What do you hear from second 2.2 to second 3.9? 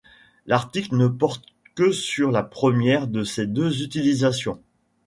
la première de ces deux